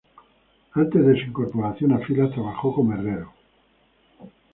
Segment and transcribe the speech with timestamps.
[0.73, 3.31] Antes de su incorporación a filas trabajó como herrero.